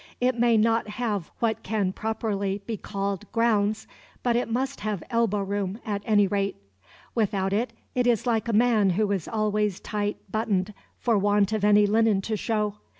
It 0.19 0.33
may 0.39 0.57
not 0.57 0.87
have 0.89 1.29
what 1.41 1.61
can 1.61 1.93
properly 1.93 2.63
be 2.65 2.75
called 2.75 3.31
grounds, 3.31 3.85
but 4.23 4.35
it 4.35 4.49
must 4.49 4.79
have 4.79 5.03
elbow 5.11 5.43
room, 5.43 5.77
at 5.85 6.01
any 6.05 6.25
rate. 6.25 6.55
Without 7.13 7.53
it, 7.53 7.71
it 7.93 8.07
is 8.07 8.25
like 8.25 8.47
a 8.47 8.51
man 8.51 8.89
who 8.97 9.11
is 9.11 9.27
always 9.27 9.79
tight 9.79 10.17
buttoned 10.31 10.73
for 10.97 11.19
want 11.19 11.53
of 11.53 11.63
any 11.63 11.85
linen 11.85 12.19
to 12.21 12.35
show. 12.35 12.77